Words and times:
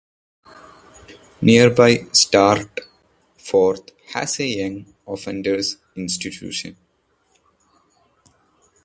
Nearby 1.41 2.07
Startforth 2.11 3.91
has 4.15 4.39
a 4.39 4.47
young 4.47 4.95
offenders' 5.05 5.77
institution. 5.95 6.75